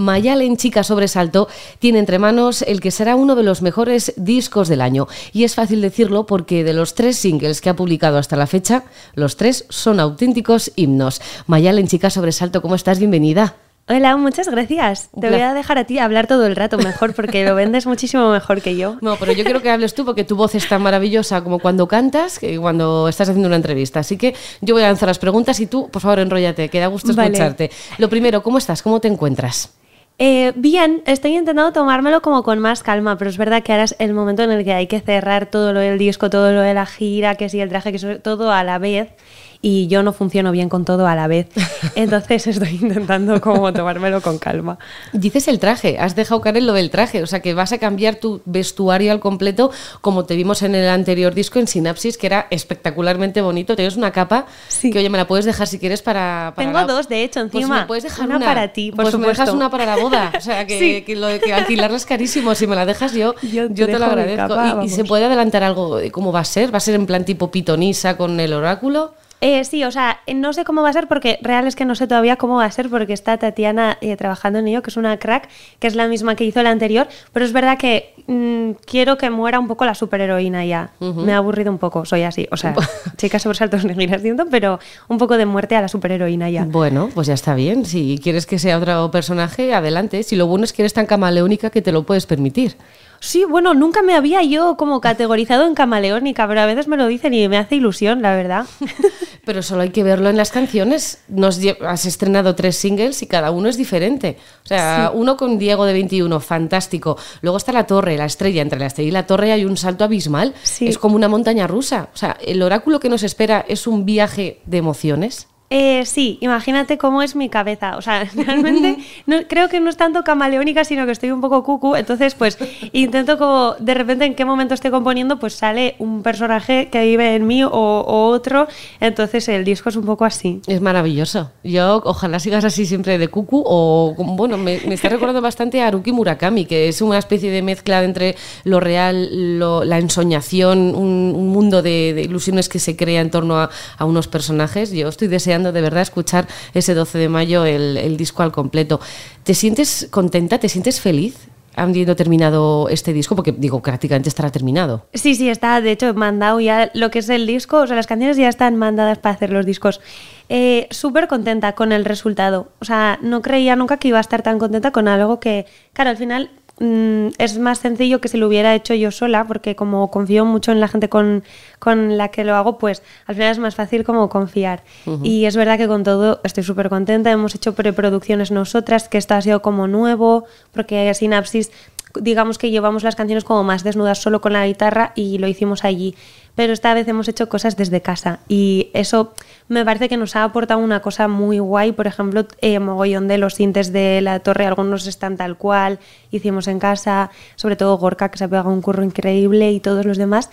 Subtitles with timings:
[0.00, 1.46] Mayalen Chica Sobresalto
[1.78, 5.08] tiene entre manos el que será uno de los mejores discos del año.
[5.32, 8.84] Y es fácil decirlo porque de los tres singles que ha publicado hasta la fecha,
[9.14, 11.20] los tres son auténticos himnos.
[11.46, 12.98] Mayalen Chica Sobresalto, ¿cómo estás?
[12.98, 13.56] Bienvenida.
[13.88, 15.10] Hola, muchas gracias.
[15.20, 18.30] Te voy a dejar a ti hablar todo el rato mejor porque lo vendes muchísimo
[18.30, 18.96] mejor que yo.
[19.02, 21.88] No, pero yo quiero que hables tú porque tu voz es tan maravillosa como cuando
[21.88, 24.00] cantas que cuando estás haciendo una entrevista.
[24.00, 26.86] Así que yo voy a lanzar las preguntas y tú, por favor, enróllate, que da
[26.86, 27.70] gusto escucharte.
[27.98, 28.80] Lo primero, ¿cómo estás?
[28.80, 29.74] ¿Cómo te encuentras?
[30.22, 33.96] Eh, bien, estoy intentando tomármelo como con más calma, pero es verdad que ahora es
[33.98, 36.74] el momento en el que hay que cerrar todo lo del disco, todo lo de
[36.74, 39.14] la gira, que si el traje, que todo a la vez
[39.62, 41.48] y yo no funciono bien con todo a la vez.
[41.94, 44.78] Entonces estoy intentando como tomármelo con calma.
[45.12, 48.16] Dices el traje, has dejado caer lo del traje, o sea que vas a cambiar
[48.16, 52.46] tu vestuario al completo como te vimos en el anterior disco en Sinapsis, que era
[52.50, 53.76] espectacularmente bonito.
[53.76, 54.46] Tienes una capa
[54.80, 56.54] que, oye, me la puedes dejar si quieres para...
[56.56, 57.80] Tengo dos, de hecho, pues encima.
[57.80, 59.42] me puedes dejar una, para ti, por pues supuesto.
[59.42, 60.32] me dejas una para la boda.
[60.36, 62.54] O sea, que, lo de que alquilarla es carísimo.
[62.54, 64.56] Si me la dejas yo, yo te, lo agradezco.
[64.82, 66.72] ¿Y, ¿Y, se puede adelantar algo de cómo va a ser?
[66.72, 69.14] ¿Va a ser en plan tipo pitonisa con el oráculo?
[69.40, 71.94] Eh, sí, o sea, no sé cómo va a ser porque real es que no
[71.94, 74.96] sé todavía cómo va a ser porque está Tatiana eh, trabajando en ello, que es
[74.96, 78.72] una crack, que es la misma que hizo la anterior, pero es verdad que mm,
[78.84, 80.90] quiero que muera un poco la superheroína ya.
[81.00, 82.74] Me ha aburrido un poco, soy así, o sea,
[83.16, 86.64] chicas sobresaltos seguirás siendo, pero un poco de muerte a la superheroína ya.
[86.64, 87.84] Bueno, pues ya está bien.
[87.84, 90.22] Si quieres que sea otro personaje, adelante.
[90.22, 92.76] Si lo bueno es que eres tan camaleónica que te lo puedes permitir.
[93.22, 97.06] Sí, bueno, nunca me había yo como categorizado en camaleónica, pero a veces me lo
[97.06, 98.64] dicen y me hace ilusión, la verdad.
[99.44, 101.18] pero solo hay que verlo en las canciones.
[101.28, 104.38] Nos has estrenado tres singles y cada uno es diferente.
[104.64, 107.18] O sea, uno con Diego de 21, fantástico.
[107.42, 108.62] Luego está la torre, la estrella.
[108.62, 110.54] Entre la estrella y la torre hay un salto abismal.
[110.80, 112.08] Es como una montaña rusa.
[112.14, 115.46] O sea, el oráculo que nos espera es un viaje de emociones.
[115.72, 117.96] Eh, sí, imagínate cómo es mi cabeza.
[117.96, 121.62] O sea, realmente no, creo que no es tanto camaleónica, sino que estoy un poco
[121.62, 121.94] cucu.
[121.94, 122.58] Entonces, pues
[122.92, 127.36] intento como de repente en qué momento estoy componiendo, pues sale un personaje que vive
[127.36, 128.66] en mí o, otro.
[128.98, 130.60] Entonces el disco es un poco así.
[130.66, 131.52] Es maravilloso.
[131.62, 136.10] Yo ojalá sigas así siempre de cucu o bueno, me, está recordando bastante a Haruki
[136.10, 142.22] Murakami, que es una especie de mezcla entre lo real, la ensoñación, un, mundo de,
[142.24, 144.90] ilusiones que se crea en torno a, a unos personajes.
[144.90, 149.00] Yo estoy deseando de verdad escuchar ese 12 de mayo el, disco al completo.
[149.44, 150.58] ¿Te sientes contenta?
[150.58, 151.36] ¿Te sientes feliz?
[151.76, 155.06] habiendo terminado este disco, porque digo, prácticamente estará terminado.
[155.14, 158.08] Sí, sí, está, de hecho, mandado ya lo que es el disco, o sea, las
[158.08, 160.00] canciones ya están mandadas para hacer los discos.
[160.48, 162.72] Eh, Súper contenta con el resultado.
[162.80, 166.10] O sea, no creía nunca que iba a estar tan contenta con algo que, claro,
[166.10, 166.50] al final
[166.82, 170.72] Mm, es más sencillo que si lo hubiera hecho yo sola, porque como confío mucho
[170.72, 171.44] en la gente con,
[171.78, 174.82] con la que lo hago, pues al final es más fácil como confiar.
[175.22, 177.30] Y es verdad que con todo estoy súper contenta.
[177.30, 181.70] Hemos hecho preproducciones nosotras, que esto ha sido como nuevo, porque Sinapsis
[182.18, 185.84] digamos que llevamos las canciones como más desnudas solo con la guitarra y lo hicimos
[185.84, 186.14] allí.
[186.54, 189.32] Pero esta vez hemos hecho cosas desde casa y eso
[189.68, 191.92] me parece que nos ha aportado una cosa muy guay.
[191.92, 195.98] Por ejemplo, eh, mogollón de los sintes de la torre, algunos están tal cual,
[196.30, 200.04] hicimos en casa, sobre todo Gorka que se ha pegado un curro increíble y todos
[200.04, 200.50] los demás.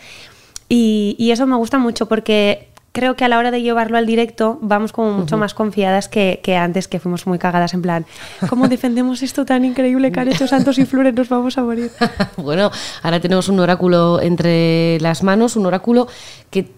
[0.69, 4.57] Y eso me gusta mucho porque creo que a la hora de llevarlo al directo
[4.59, 8.07] vamos como mucho más confiadas que, antes, que fuimos muy cagadas en plan,
[8.49, 11.13] ¿cómo defendemos esto tan increíble que han hecho Santos y Flores?
[11.13, 11.91] Nos vamos a morir.
[12.37, 12.71] bueno,
[13.03, 16.07] ahora tenemos un oráculo entre las manos, un oráculo
[16.49, 16.71] que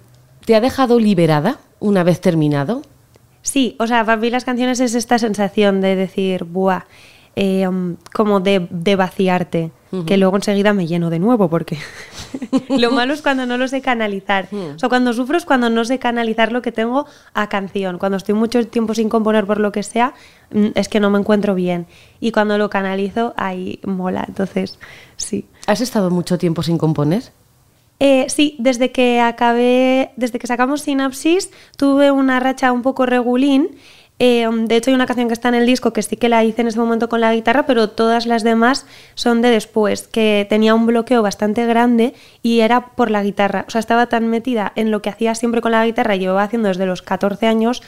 [0.43, 2.81] te ha dejado liberada una vez terminado.
[3.41, 6.83] Sí, o sea, para mí las canciones es esta sensación de decir, buah,
[7.37, 9.71] eh, um, como de, vaciarte,
[10.05, 11.77] que luego enseguida me lleno de nuevo, porque
[12.69, 14.47] lo malo es cuando no lo sé canalizar.
[14.51, 17.97] O sea, cuando sufro es cuando no sé canalizar lo que tengo a canción.
[17.97, 20.13] Cuando estoy mucho tiempo sin componer por lo que sea,
[20.51, 21.87] mm, es que no me encuentro bien.
[22.19, 24.25] Y cuando lo canalizo, ahí mola.
[24.27, 24.77] Entonces,
[25.17, 25.47] sí.
[25.65, 27.23] ¿Has estado mucho tiempo sin componer?
[27.99, 33.71] Eh, sí, desde que acabé, desde que sacamos Sinapsis, tuve una racha un poco regulín
[34.19, 36.43] eh, de hecho, hay una canción que está en el disco que sí que la
[36.43, 38.85] hice en ese momento con la guitarra, pero todas las demás
[39.15, 42.13] son de después, que tenía un bloqueo bastante grande
[42.43, 43.63] y era por la guitarra.
[43.67, 46.67] O sea, estaba tan metida en lo que hacía siempre con la guitarra, llevaba haciendo
[46.67, 47.81] desde los 14 años,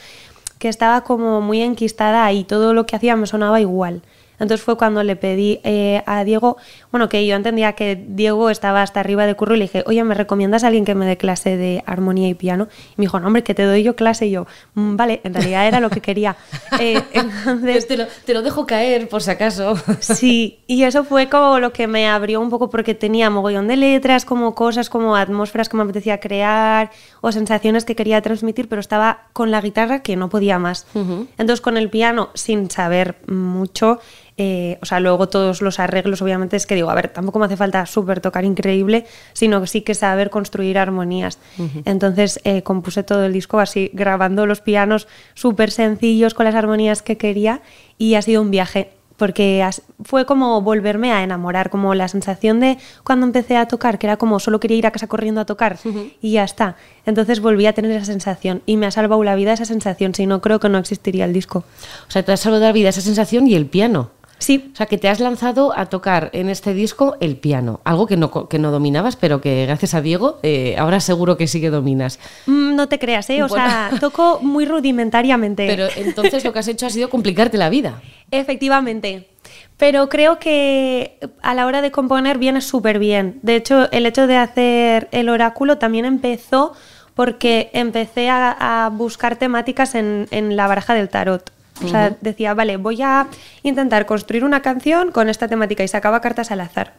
[0.58, 4.00] que estaba como muy enquistada y todo lo que hacía me sonaba igual.
[4.42, 6.56] Entonces fue cuando le pedí eh, a Diego,
[6.92, 10.04] bueno, que yo entendía que Diego estaba hasta arriba de curro y le dije, oye,
[10.04, 12.68] ¿me recomiendas a alguien que me dé clase de armonía y piano?
[12.90, 14.26] Y me dijo, no, hombre, que te doy yo clase.
[14.26, 16.36] Y yo, mm, vale, en realidad era lo que quería.
[16.80, 19.74] Eh, entonces, te, lo, te, lo, dejo caer, por si acaso.
[20.00, 23.76] sí, y eso fue como lo que me abrió un poco porque tenía mogollón de
[23.76, 26.90] letras, como cosas, como atmósferas que me apetecía crear
[27.20, 30.86] o sensaciones que quería transmitir, pero estaba con la guitarra que no podía más.
[30.94, 34.00] Entonces con el piano, sin saber mucho,
[34.38, 37.46] eh, o sea, luego todos los arreglos, obviamente, es que digo, a ver, tampoco me
[37.46, 41.38] hace falta súper tocar increíble, sino que sí que saber construir armonías.
[41.84, 47.02] Entonces eh, compuse todo el disco así, grabando los pianos súper sencillos con las armonías
[47.02, 47.62] que quería
[47.98, 48.90] y ha sido un viaje
[49.22, 49.64] porque
[50.02, 54.16] fue como volverme a enamorar, como la sensación de cuando empecé a tocar, que era
[54.16, 55.78] como solo quería ir a casa corriendo a tocar
[56.20, 56.74] y ya está.
[57.06, 60.26] Entonces volví a tener esa sensación y me ha salvado la vida esa sensación, si
[60.26, 61.62] no creo que no existiría el disco.
[62.08, 64.10] O sea, te ha salvado la vida esa sensación y el piano.
[64.42, 64.70] Sí.
[64.72, 68.16] O sea, que te has lanzado a tocar en este disco el piano, algo que
[68.16, 71.70] no, que no dominabas, pero que gracias a Diego eh, ahora seguro que sí que
[71.70, 72.18] dominas.
[72.46, 73.44] Mm, no te creas, ¿eh?
[73.44, 75.68] O sea, toco muy rudimentariamente.
[75.68, 78.02] Pero entonces lo que has hecho ha sido complicarte la vida.
[78.32, 79.28] Efectivamente.
[79.76, 83.38] Pero creo que a la hora de componer viene súper bien.
[83.42, 86.72] De hecho, el hecho de hacer el oráculo también empezó
[87.14, 91.52] porque empecé a, buscar temáticas en, en la baraja del tarot.
[91.84, 93.26] O sea, decía, vale, voy a
[93.62, 96.94] intentar construir una canción con esta temática y sacaba cartas al azar.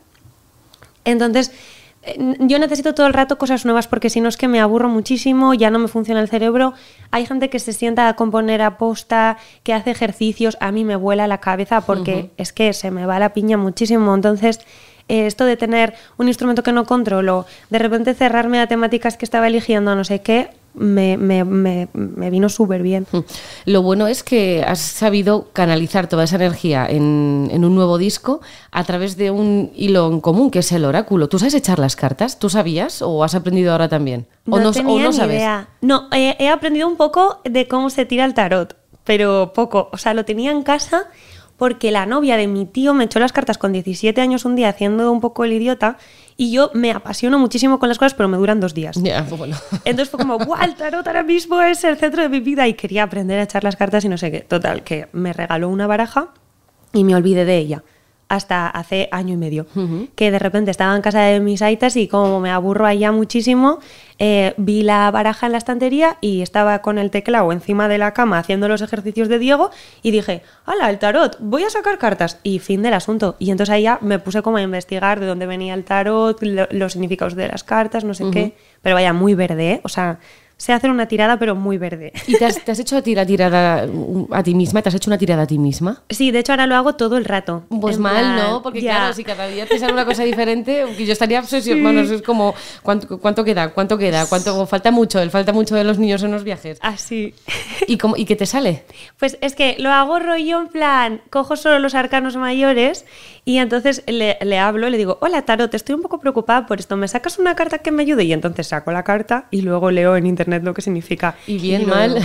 [1.05, 1.51] Entonces,
[2.03, 4.89] eh, yo necesito todo el rato cosas nuevas porque si no es que me aburro
[4.89, 6.73] muchísimo, ya no me funciona el cerebro.
[7.11, 10.95] Hay gente que se sienta a componer a posta, que hace ejercicios, a mí me
[10.95, 14.13] vuela la cabeza porque es que se me va la piña muchísimo.
[14.13, 14.59] Entonces,
[15.07, 19.25] eh, esto de tener un instrumento que no controlo, de repente cerrarme a temáticas que
[19.25, 23.05] estaba eligiendo, no sé qué, me, me, me, me vino súper bien.
[23.11, 23.19] Mm.
[23.65, 28.41] Lo bueno es que has sabido canalizar toda esa energía en, en, un nuevo disco
[28.71, 31.29] a través de un hilo en común, que es el oráculo.
[31.29, 32.39] ¿Tú sabes echar las cartas?
[32.39, 34.25] ¿Tú sabías o has aprendido ahora también?
[34.49, 35.37] ¿O no, tenía o no sabes?
[35.37, 35.67] idea.
[35.81, 39.89] No, he aprendido un poco de cómo se tira el tarot, pero poco.
[39.91, 41.07] O sea, lo tenía en casa
[41.57, 44.69] porque la novia de mi tío me echó las cartas con 17 años un día
[44.69, 45.97] haciendo un poco el idiota
[46.35, 48.97] y yo me apasiono muchísimo con las cosas, pero me duran dos días.
[49.29, 50.61] Pues Entonces fue como, ¡guau!
[50.63, 53.63] El tarot ahora mismo es el centro de mi vida y quería aprender a echar
[53.63, 54.41] las cartas y no sé qué.
[54.41, 56.29] Total, que me regaló una baraja
[56.91, 57.83] y me olvidé de ella
[58.35, 59.65] hasta hace año y medio,
[60.15, 63.79] que de repente estaba en casa de mis aitas y como me aburro allá muchísimo,
[64.19, 68.13] eh, vi la baraja en la estantería y estaba con el teclado encima de la
[68.13, 69.69] cama haciendo los ejercicios de Diego
[70.01, 71.37] y dije, ¡hala, el tarot!
[71.39, 73.35] Voy a sacar cartas y fin del asunto.
[73.39, 76.93] Y entonces ahí ya me puse como a investigar de dónde venía el tarot, los
[76.93, 79.81] significados de las cartas, no sé qué, pero vaya, muy verde, ¿eh?
[79.83, 80.19] O sea,
[80.63, 82.13] sé hacer una tirada, pero muy verde.
[82.25, 83.85] ¿Y te has, hecho a ti la tirada
[84.31, 84.81] a ti misma?
[84.81, 86.03] ¿Te has hecho una tirada a ti misma?
[86.09, 87.65] Sí, de hecho ahora lo hago todo el rato.
[87.81, 88.61] Pues mal, ¿no?
[88.63, 92.01] Porque claro, si cada día te sale una cosa diferente, yo estaría obsesionada.
[92.01, 93.73] es como, ¿cuánto, ¿cuánto, queda?
[93.73, 94.25] ¿Cuánto queda?
[94.25, 95.19] ¿Cuánto falta mucho?
[95.19, 96.77] El falta mucho de los niños en los viajes.
[96.81, 97.35] Así.
[97.85, 98.85] ¿Y, cómo, ¿Y qué te sale?
[99.19, 103.03] Pues es que lo hago rollo en plan, cojo solo los arcanos mayores
[103.43, 106.95] y entonces le, le hablo, le digo, hola Tarot, estoy un poco preocupada por esto,
[106.95, 108.23] ¿me sacas una carta que me ayude?
[108.23, 111.35] Y entonces saco la carta y luego leo en internet lo que significa.
[111.47, 112.19] ¿Y bien, mal?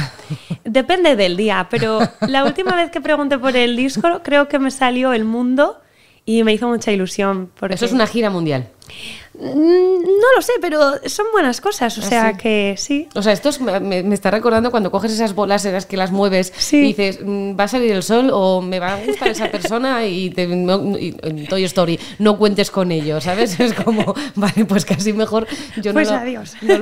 [0.64, 4.70] Depende del día, pero la última vez que pregunté por el disco creo que me
[4.70, 5.80] salió El Mundo
[6.24, 7.50] y me hizo mucha ilusión.
[7.70, 8.68] Eso es una gira mundial.
[9.40, 13.08] Mm, no lo sé, pero son buenas cosas, o sea que sí.
[13.14, 16.52] O sea, esto me, está recordando cuando coges esas bolas en las que las mueves
[16.72, 20.04] y dices, mm, va a salir el sol o me va a gustar esa persona
[20.06, 23.58] y, te, en Toy Story no cuentes con ello, ¿sabes?
[23.68, 25.46] Es como, vale, pues casi mejor
[25.82, 26.10] yo no, pues
[26.62, 26.78] lo,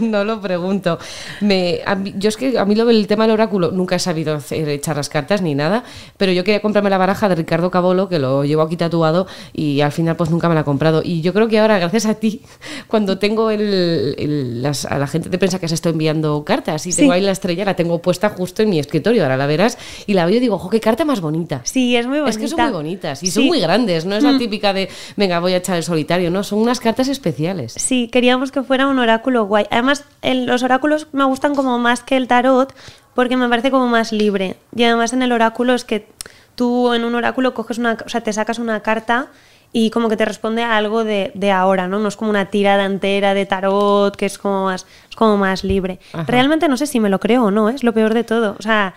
[0.00, 0.98] no, lo, pregunto.
[1.40, 1.80] Me,
[2.16, 4.96] yo es que a mí lo del tema del oráculo nunca he sabido hacer, echar
[4.96, 5.84] las cartas ni nada,
[6.16, 9.80] pero yo quería comprarme la baraja de Ricardo Cabolo, que lo llevo aquí tatuado y
[9.82, 11.02] al final pues nunca me la he comprado.
[11.04, 12.42] Y yo creo que ahora gracias a ti,
[12.86, 17.12] cuando tengo el, a la gente de prensa que se está enviando cartas y tengo
[17.12, 20.26] ahí la estrella, la tengo puesta justo en mi escritorio, ahora la verás, y la
[20.26, 21.60] veo y digo, ojo, qué carta más bonita.
[21.64, 22.30] Sí, es muy bonita.
[22.30, 24.38] Es que son muy bonitas y son muy grandes, no es la mm.
[24.38, 27.74] típica de, venga, voy a echar el solitario, no, son unas cartas especiales.
[27.76, 29.66] Sí, queríamos que fuera un oráculo guay.
[29.70, 32.74] Además, los oráculos me gustan como más que el tarot
[33.14, 34.56] porque me parece como más libre.
[34.76, 36.06] Y además en el oráculo es que
[36.54, 39.28] tú en un oráculo coges una, o sea, te sacas una carta
[39.72, 41.98] y como que te responde a algo de, de, ahora, ¿no?
[41.98, 45.64] No es como una tirada entera de tarot, que es como más, es como más
[45.64, 45.98] libre.
[46.26, 47.74] Realmente no sé si me lo creo o no, ¿eh?
[47.74, 48.56] es lo peor de todo.
[48.58, 48.94] O sea,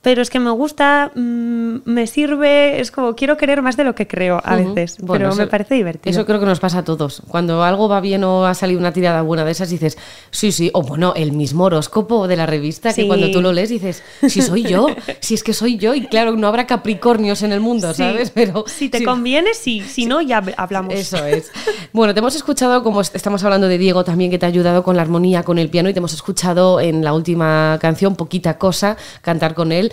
[0.00, 3.94] pero es que me gusta, mm, me sirve, es como quiero querer más de lo
[3.94, 6.10] que creo a veces, pero me parece divertido.
[6.10, 7.22] Eso creo que nos pasa a todos.
[7.26, 9.98] Cuando algo va bien o ha salido una tirada buena de esas, dices,
[10.30, 13.70] sí, sí, o bueno, el mismo horóscopo de la revista, que cuando tú lo lees
[13.70, 14.86] dices, si soy yo,
[15.20, 18.30] si es que soy yo, y claro, no habrá capricornios en el mundo, ¿sabes?
[18.30, 20.94] Pero si te conviene, sí, si no, ya hablamos.
[20.94, 21.50] Eso es.
[21.92, 24.94] Bueno, te hemos escuchado, como estamos hablando de Diego también, que te ha ayudado con
[24.96, 28.96] la armonía, con el piano, y te hemos escuchado en la última canción, Poquita Cosa,
[29.22, 29.87] cantar con él.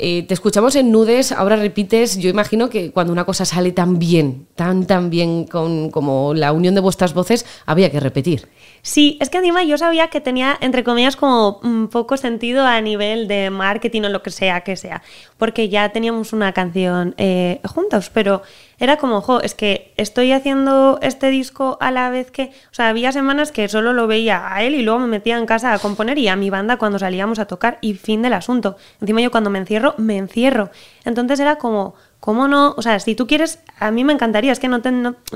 [0.00, 3.98] Eh, te escuchamos en nudes, ahora repites, yo imagino que cuando una cosa sale tan
[3.98, 8.48] bien, tan tan bien con, como la unión de vuestras voces, había que repetir.
[8.82, 13.26] Sí, es que encima yo sabía que tenía, entre comillas, como poco sentido a nivel
[13.26, 15.02] de marketing o lo que sea que sea,
[15.36, 18.42] porque ya teníamos una canción eh, juntos, pero
[18.78, 22.88] era como, jo, es que estoy haciendo este disco a la vez que, o sea,
[22.88, 25.78] había semanas que solo lo veía a él y luego me metía en casa a
[25.78, 28.76] componer y a mi banda cuando salíamos a tocar y fin del asunto.
[29.00, 30.70] Encima yo cuando me encierro, me encierro.
[31.04, 32.74] Entonces era como, ¿cómo no?
[32.76, 34.80] O sea, si tú quieres, a mí me encantaría, es que no,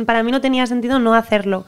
[0.06, 1.64] para mí no tenía sentido no hacerlo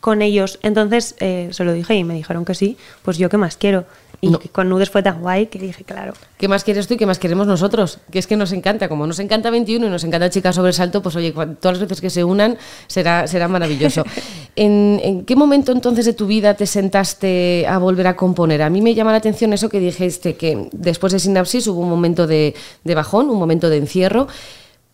[0.00, 0.60] con ellos.
[0.62, 3.86] Entonces eh, se lo dije y me dijeron que sí, pues yo qué más quiero.
[4.20, 6.12] Y con Nudes fue tan guay que dije, claro.
[6.38, 8.00] ¿Qué más quieres tú y qué más queremos nosotros?
[8.10, 11.02] Que es que nos encanta, como nos encanta 21 y nos encanta Chicas sobre Salto,
[11.02, 12.58] pues oye, todas las veces que se unan
[12.88, 14.04] será, será maravilloso.
[14.56, 18.62] ¿En, qué momento entonces de tu vida te sentaste a volver a componer?
[18.62, 21.88] A mí me llama la atención eso que dijiste, que después de Sinapsis hubo un
[21.88, 24.26] momento de, de bajón, un momento de encierro,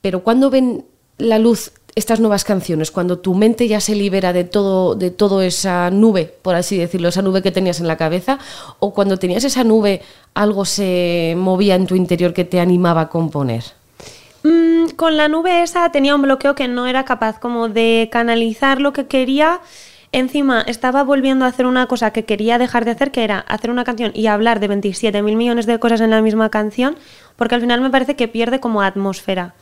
[0.03, 0.85] pero ¿cuándo ven
[1.19, 5.47] la luz estas nuevas canciones, cuando tu mente ya se libera de todo, de toda
[5.47, 8.39] esa nube, por así decirlo, esa nube que tenías en la cabeza,
[8.81, 10.03] o cuando tenías esa nube,
[10.35, 13.65] algo se movía en tu interior que te animaba a componer?
[14.43, 18.81] Mm, con la nube esa tenía un bloqueo que no era capaz como de canalizar
[18.81, 19.61] lo que quería.
[20.11, 23.71] Encima estaba volviendo a hacer una cosa que quería dejar de hacer, que era hacer
[23.71, 26.97] una canción y hablar de 27 mil millones de cosas en la misma canción,
[27.37, 29.55] porque al final me parece que pierde como atmósfera.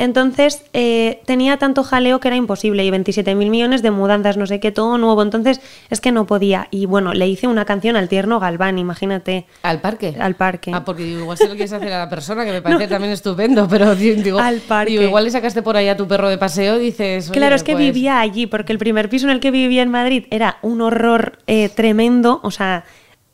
[0.00, 4.46] Entonces eh, tenía tanto jaleo que era imposible y 27 mil millones de mudanzas, no
[4.46, 5.20] sé qué, todo nuevo.
[5.20, 6.68] Entonces es que no podía.
[6.70, 9.44] Y bueno, le hice una canción al tierno Galván, imagínate.
[9.60, 10.16] ¿Al parque?
[10.18, 10.70] Al parque.
[10.72, 13.68] Ah, porque igual se lo quieres hacer a la persona, que me parece también estupendo,
[13.68, 14.94] pero digo, al parque.
[14.94, 17.30] igual le sacaste por ahí a tu perro de paseo, dices.
[17.30, 19.90] Claro, es que pues vivía allí, porque el primer piso en el que vivía en
[19.90, 22.84] Madrid era un horror eh, tremendo, o sea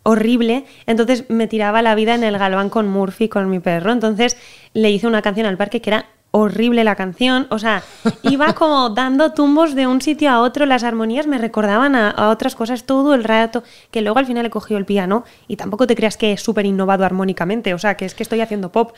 [0.02, 4.36] horrible, entonces me tiraba la vida en el galván con Murphy, con mi perro, entonces
[4.72, 6.06] le hice una canción al parque que era
[6.36, 7.82] horrible la canción, o sea,
[8.22, 12.54] iba como dando tumbos de un sitio a otro, las armonías me recordaban a, otras
[12.54, 15.96] cosas todo el rato, que luego al final he cogido el piano y tampoco te
[15.96, 18.92] creas que es súper innovado armónicamente, o sea, que es que estoy haciendo pop,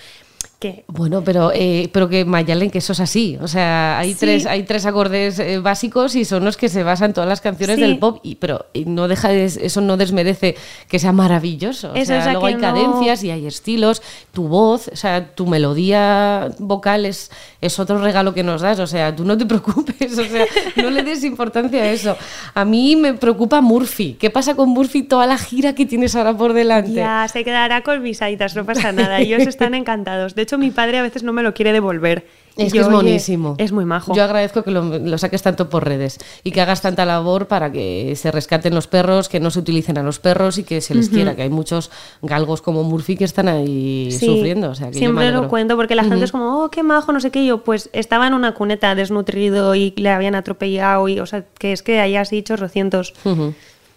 [0.88, 3.38] bueno, pero, eh, pero que Mayalen, que eso es así.
[3.40, 7.12] O sea, hay, tres, hay tres acordes eh, básicos y son los que se basan
[7.12, 10.56] todas las canciones del pop, y, pero no deja eso no desmerece
[10.88, 11.92] que sea maravilloso.
[11.92, 17.06] O sea, luego hay cadencias y hay estilos, tu voz, o sea, tu melodía vocal
[17.06, 18.80] es, es otro regalo que nos das.
[18.80, 20.44] O sea, tú no te preocupes, o sea,
[20.76, 22.16] no le des importancia a eso.
[22.54, 24.16] A mí me preocupa Murphy.
[24.18, 26.94] ¿Qué pasa con Murphy toda la gira que tienes ahora por delante?
[26.94, 29.20] Ya, se quedará con visaitas, no pasa nada.
[29.20, 30.34] Ellos están encantados.
[30.34, 32.26] De hecho, mi padre a veces no me lo quiere devolver.
[32.56, 33.54] Es que es monísimo.
[33.58, 34.14] Es muy majo.
[34.14, 38.14] Yo agradezco que lo, saques tanto por redes y que hagas tanta labor para que
[38.16, 41.08] se rescaten los perros, que no se utilicen a los perros y que se les
[41.08, 41.90] quiera, que hay muchos
[42.20, 44.74] galgos como Murphy que están ahí sufriendo.
[44.74, 47.46] siempre lo cuento porque la gente es como, oh, qué majo, no sé qué.
[47.46, 51.72] Yo, pues estaba en una cuneta desnutrido y le habían atropellado y, o sea, que
[51.72, 53.14] es que hayas dicho rocientos.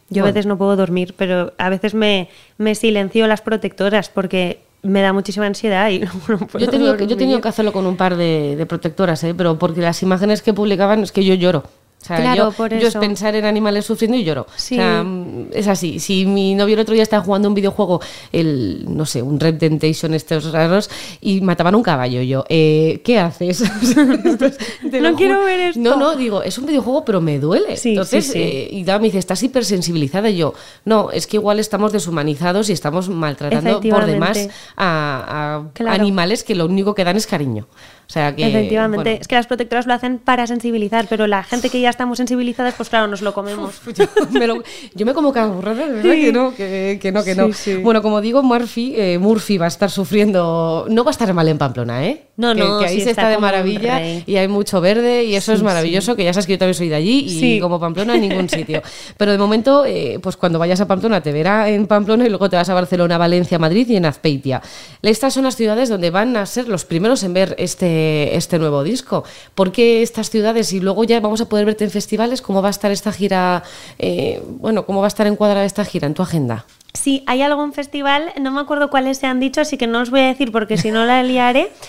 [0.09, 4.59] Yo a veces no puedo dormir, pero a veces me, me silencio las protectoras porque
[4.83, 6.07] me da muchísima ansiedad y yo,
[6.59, 9.33] he tenido, yo he tenido que hacerlo con un par de, de protectoras, ¿eh?
[9.35, 11.63] pero porque las imágenes que publicaban es que yo lloro
[12.07, 14.43] claro, yo, por yo es pensar en animales sufriendo y lloro.
[14.43, 15.05] O sea,
[15.51, 15.99] es así.
[15.99, 19.57] Si mi novio el otro día estaba jugando un videojuego, el, no sé, un Red
[19.57, 20.89] Temptation estos raros,
[21.21, 23.61] y mataban un caballo, yo, eh, ¿qué haces?
[24.83, 25.79] no quiero ver esto.
[25.79, 27.75] No, no, digo, es un videojuego, pero me duele.
[27.83, 30.29] Entonces, eh, y Dama me dice, estás hipersensibilizada.
[30.29, 30.53] Y yo,
[30.85, 36.65] no, es que igual estamos deshumanizados y estamos maltratando por demás a, animales que lo
[36.65, 37.67] único que dan es cariño.
[38.07, 41.69] O sea que, Efectivamente, es que las protectoras lo hacen para sensibilizar, pero la gente
[41.69, 43.81] que ya estamos sensibilizadas, pues claro, nos lo comemos.
[43.93, 44.63] yo, me lo,
[44.95, 46.01] yo me como ¿verdad?
[46.01, 47.49] Que no, que, no, que no.
[47.83, 51.47] Bueno, como digo, Murphy, eh, Murphy va a estar sufriendo, no va a estar mal
[51.47, 52.23] en Pamplona, ¿eh?
[52.41, 55.61] No, no, que ahí se está, de maravilla y hay mucho verde y eso es
[55.61, 58.49] maravilloso, que ya sabes que yo también soy de allí y como Pamplona en ningún
[58.49, 58.81] sitio.
[59.17, 62.49] Pero de momento, eh, pues cuando vayas a Pamplona te verá en Pamplona y luego
[62.49, 64.61] te vas a Barcelona, Valencia, Madrid y en Azpeitia.
[65.03, 68.83] Estas son las ciudades donde van a ser los primeros en ver este este, nuevo
[68.83, 69.23] disco.
[69.53, 70.73] ¿Por qué estas ciudades?
[70.73, 72.41] Y luego ya vamos a poder verte en festivales.
[72.41, 73.63] ¿Cómo va a estar esta gira?
[73.99, 76.65] Eh, bueno, ¿cómo va a estar encuadrada esta gira en tu agenda?
[76.93, 80.09] Sí, hay algún festival, no me acuerdo cuáles se han dicho, así que no os
[80.09, 81.71] voy a decir porque si no la liaré.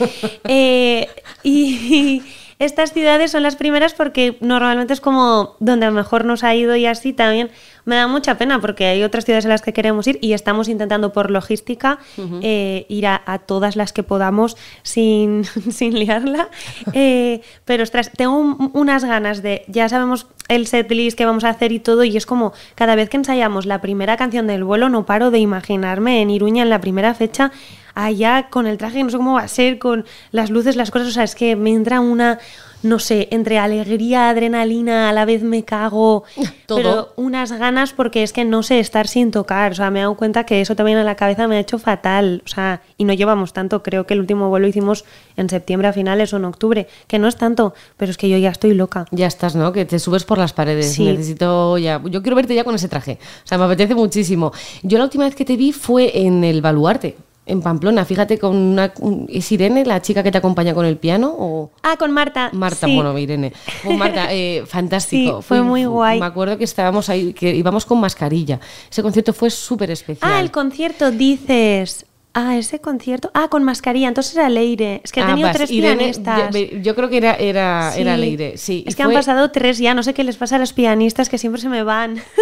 [0.45, 1.09] Eh,
[1.43, 2.23] y,
[2.65, 6.55] estas ciudades son las primeras porque normalmente es como donde a lo mejor nos ha
[6.55, 7.51] ido y así también
[7.85, 10.69] me da mucha pena porque hay otras ciudades en las que queremos ir y estamos
[10.69, 11.99] intentando por logística
[12.43, 16.49] eh, ir a, todas las que podamos sin, sin liarla.
[16.95, 18.37] Eh, pero ostras, tengo
[18.75, 22.27] unas ganas de, ya sabemos el setlist que vamos a hacer y todo y es
[22.27, 26.31] como cada vez que ensayamos la primera canción del vuelo no paro de imaginarme en
[26.31, 27.51] Iruña en la primera fecha
[27.95, 31.09] allá con el traje, no sé cómo va a ser, con las luces, las cosas,
[31.09, 32.39] o sea, es que me entra una
[32.83, 36.25] no sé, entre alegría, adrenalina, a la vez me cago,
[36.67, 36.77] Todo.
[36.77, 40.03] pero unas ganas porque es que no sé estar sin tocar, o sea, me he
[40.03, 43.05] dado cuenta que eso también a la cabeza me ha hecho fatal, o sea, y
[43.05, 45.05] no llevamos tanto, creo que el último vuelo hicimos
[45.37, 48.37] en septiembre a finales o en octubre, que no es tanto, pero es que yo
[48.37, 49.07] ya estoy loca.
[49.11, 49.73] Ya estás, ¿no?
[49.73, 50.93] Que te subes por las paredes.
[50.93, 51.05] Sí.
[51.05, 52.01] Necesito ya.
[52.05, 53.19] Yo quiero verte ya con ese traje.
[53.45, 54.53] O sea, me apetece muchísimo.
[54.83, 58.05] Yo la última vez que te vi fue en el Baluarte, en Pamplona.
[58.05, 58.93] Fíjate, con una.
[59.01, 61.35] un- ¿Es Irene la chica que te acompaña con el piano?
[61.37, 61.71] O.
[61.83, 62.51] Ah, con Marta.
[62.53, 62.95] Marta, sí.
[62.95, 63.53] bueno, Irene.
[63.85, 65.41] Con Marta, eh, fantástico.
[65.43, 66.21] Sí, fue muy guay.
[66.21, 68.61] Me acuerdo que estábamos ahí, que íbamos con mascarilla.
[68.91, 70.31] Ese concierto fue súper especial.
[70.33, 72.07] Ah, el concierto dices.
[72.35, 73.31] Ah, ese concierto.
[73.35, 74.09] Ah, con mascarilla.
[74.09, 75.03] Entonces era Leire.
[75.05, 76.55] Es que he Ah, tenido vas, tres Irene, pianistas.
[76.55, 78.21] Yo, yo creo que era, era, era Sí.
[78.21, 78.85] Leire, sí.
[78.87, 79.93] Es que han pasado tres ya.
[79.93, 82.17] No sé qué les pasa a los pianistas que siempre se me van.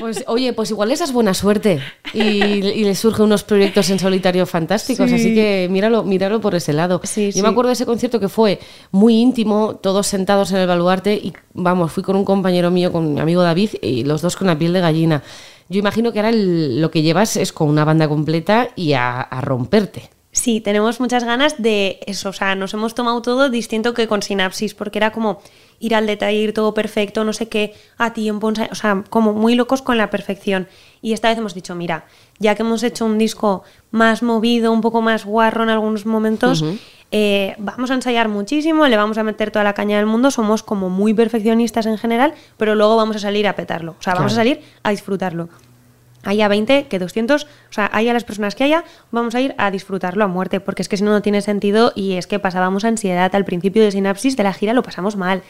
[0.00, 1.80] Pues oye, pues igual esa es buena suerte
[2.12, 5.16] y, y le surgen unos proyectos en solitario fantásticos, Sí.
[5.16, 7.00] así que míralo, míralo por ese lado.
[7.04, 8.60] Sí, Yo me acuerdo de ese concierto que fue
[8.92, 13.14] muy íntimo, todos sentados en el baluarte y vamos, fui con un compañero mío, con
[13.14, 15.22] mi amigo David y los dos con la piel de gallina.
[15.68, 19.20] Yo imagino que ahora el- lo que llevas es con una banda completa y a,
[19.20, 20.10] a romperte.
[20.30, 22.30] Sí, tenemos muchas ganas de eso.
[22.30, 25.40] O sea, nos hemos tomado todo distinto que con Sinapsis, porque era como
[25.78, 29.54] ir al detalle, ir todo perfecto, no sé qué, a tiempo, o sea, como muy
[29.54, 30.66] locos con la perfección.
[31.02, 32.06] Y esta vez hemos dicho, mira,
[32.40, 36.64] ya que hemos hecho un disco más movido, un poco más guarro en algunos momentos,
[37.16, 40.64] eh, vamos a ensayar muchísimo, le vamos a meter toda la caña del mundo, somos
[40.64, 43.94] como muy perfeccionistas en general, pero luego vamos a salir a petarlo.
[44.00, 45.48] O sea, vamos a salir a disfrutarlo
[46.24, 49.70] haya 20 que 200, o sea, haya las personas que haya, vamos a ir a
[49.70, 52.84] disfrutarlo a muerte, porque es que si no, no tiene sentido y es que pasábamos
[52.84, 55.42] ansiedad al principio de sinapsis de la gira, lo pasamos mal.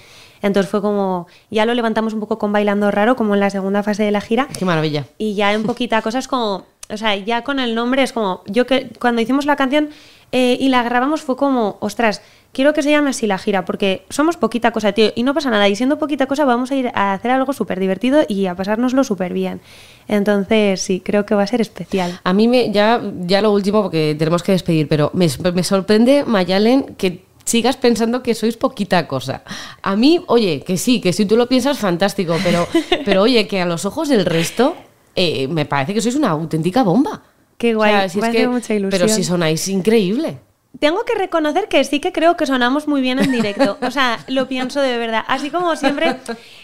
[0.43, 3.83] Entonces fue como, ya lo levantamos un poco con bailando raro, como en la segunda
[3.83, 5.07] fase de la gira, Qué maravilla.
[5.17, 8.43] y ya en poquita cosa es como, o sea, ya con el nombre es como,
[8.47, 9.89] yo que cuando hicimos la canción
[10.37, 14.05] eh, y la grabamos fue como, ostras, quiero que se llame así la gira, porque
[14.11, 16.91] somos poquita cosa, tío, y no pasa nada, y siendo poquita cosa vamos a ir
[16.93, 19.61] a hacer algo súper divertido y a pasárnoslo súper bien.
[20.09, 22.19] Entonces, sí, creo que va a ser especial.
[22.25, 26.25] A mí me, ya, ya lo último, porque tenemos que despedir, pero me, me sorprende,
[26.25, 29.45] Mayalen, que sigas pensando que sois poquita cosa.
[29.83, 32.67] A mí, oye, que sí, que si tú lo piensas, fantástico, pero,
[33.05, 34.75] pero oye, que a los ojos del resto,
[35.15, 37.23] eh, me parece que sois una auténtica bomba.
[37.59, 38.91] Qué guay, si me es hace que- mucha ilusión.
[38.91, 40.39] Pero si sonáis increíble.
[40.81, 43.79] Tengo que reconocer que sí que creo que sonamos muy bien en directo.
[43.81, 45.25] O sea, lo pienso de verdad.
[45.29, 46.17] Así como siempre,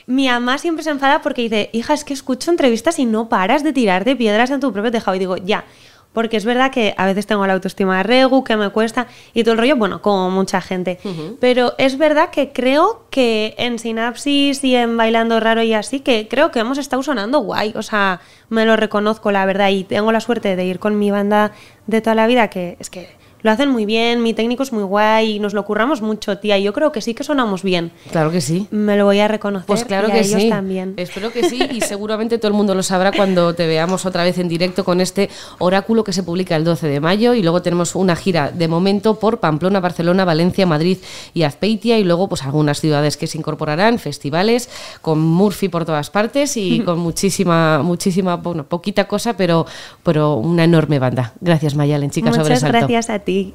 [0.07, 3.63] mi mamá siempre se enfada porque dice, hija, es que escucho entrevistas y no paras
[3.63, 5.15] de tirarte piedras en tu propio tejado.
[5.15, 5.65] Y digo, ya.
[6.13, 9.45] Porque es verdad que a veces tengo la autoestima de regu, que me cuesta y
[9.45, 10.99] todo el rollo, bueno, como mucha gente.
[11.39, 16.27] Pero es verdad que creo que en Sinapsis y en Bailando Raro y así, que
[16.29, 17.75] creo que hemos estado sonando guay.
[17.77, 19.69] O sea, me lo reconozco, la verdad.
[19.69, 21.53] Y tengo la suerte de ir con mi banda
[21.87, 24.83] de toda la vida, que es que lo hacen muy bien, mi técnico es muy
[24.83, 26.59] guay, y nos lo curramos mucho, tía.
[26.59, 27.91] y Yo creo que sí que sonamos bien.
[28.11, 28.67] Claro que sí.
[28.71, 29.67] Me lo voy a reconocer.
[29.67, 30.49] Pues claro y a que ellos sí.
[30.49, 30.95] también.
[30.97, 34.39] Espero que sí y seguramente todo el mundo lo sabrá cuando te veamos otra vez
[34.39, 37.95] en directo con este oráculo que se publica el 12 de mayo y luego tenemos
[37.95, 40.99] una gira de momento por Pamplona, Barcelona, Valencia, Madrid
[41.35, 44.69] y Azpeitia y luego pues algunas ciudades que se incorporarán, festivales
[45.01, 49.67] con Murphy por todas partes y con muchísima muchísima bueno, poquita cosa, pero
[50.03, 51.33] pero una enorme banda.
[51.41, 52.79] Gracias Mayalen, chicas Muchas sobresalto.
[52.79, 53.30] gracias a ti.
[53.31, 53.55] healthy